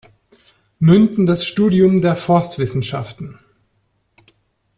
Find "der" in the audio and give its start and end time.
2.01-2.15